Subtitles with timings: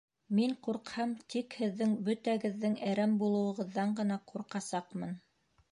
[0.37, 5.17] Мин ҡурҡһам, тик һеҙҙең бөтәгеҙҙең әрәм булыуығыҙҙан ғына ҡурҡасаҡмын!